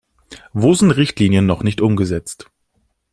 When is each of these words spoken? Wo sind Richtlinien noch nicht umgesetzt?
Wo 0.53 0.73
sind 0.73 0.89
Richtlinien 0.89 1.45
noch 1.45 1.61
nicht 1.61 1.79
umgesetzt? 1.79 2.49